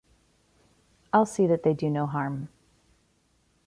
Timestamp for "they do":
1.61-1.87